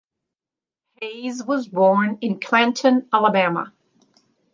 [0.99, 3.71] Hayes was born in Clanton, Alabama.